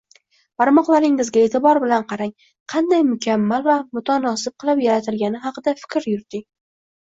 Barmoqlaringizga 0.61 1.41
eʼtibor 1.47 1.79
bilan 1.83 2.05
qarang, 2.13 2.31
qanday 2.73 3.03
mukammal 3.11 3.67
va 3.69 3.77
mutanosib 3.99 4.57
qilib 4.65 4.83
yaratilgani 4.87 5.43
haqida 5.45 5.77
fikr 5.85 6.11
yuriting. 6.15 6.45